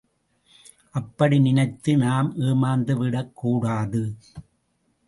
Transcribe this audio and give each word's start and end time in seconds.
அப்படி 0.95 1.39
நினைத்து 1.39 1.97
நாம் 1.97 2.33
ஏமாந்துவிடக்கூடாது. 2.39 4.03